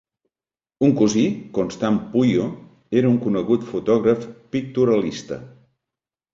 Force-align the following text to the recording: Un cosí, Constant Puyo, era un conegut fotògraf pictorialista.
Un 0.87 0.95
cosí, 1.01 1.25
Constant 1.57 1.99
Puyo, 2.15 2.49
era 3.03 3.13
un 3.13 3.21
conegut 3.27 3.71
fotògraf 3.71 4.29
pictorialista. 4.59 5.43